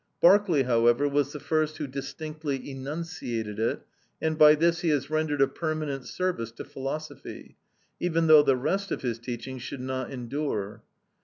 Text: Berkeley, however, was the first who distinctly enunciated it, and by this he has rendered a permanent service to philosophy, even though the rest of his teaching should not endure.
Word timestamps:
Berkeley, 0.19 0.63
however, 0.63 1.07
was 1.07 1.31
the 1.31 1.39
first 1.39 1.77
who 1.77 1.85
distinctly 1.85 2.71
enunciated 2.71 3.59
it, 3.59 3.83
and 4.19 4.35
by 4.35 4.55
this 4.55 4.79
he 4.79 4.89
has 4.89 5.11
rendered 5.11 5.41
a 5.43 5.47
permanent 5.47 6.07
service 6.07 6.51
to 6.53 6.63
philosophy, 6.65 7.55
even 7.99 8.25
though 8.25 8.41
the 8.41 8.57
rest 8.57 8.89
of 8.89 9.03
his 9.03 9.19
teaching 9.19 9.59
should 9.59 9.79
not 9.81 10.09
endure. 10.09 10.81